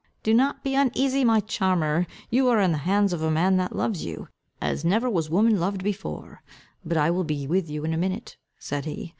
"Do 0.23 0.33
not 0.33 0.63
be 0.63 0.73
uneasy, 0.73 1.23
my 1.23 1.41
charmer. 1.41 2.07
You 2.31 2.47
are 2.49 2.59
in 2.59 2.71
the 2.71 2.79
hands 2.89 3.13
of 3.13 3.21
a 3.21 3.29
man, 3.29 3.57
that 3.57 3.75
loves 3.75 4.03
you, 4.03 4.29
as 4.59 4.83
never 4.83 5.05
woman 5.07 5.51
was 5.53 5.61
loved 5.61 5.83
before. 5.83 6.41
But 6.83 6.97
I 6.97 7.11
will 7.11 7.23
be 7.23 7.45
with 7.45 7.69
you 7.69 7.83
in 7.85 7.93
a 7.93 7.97
minute," 7.97 8.35
said 8.57 8.85
he. 8.85 9.09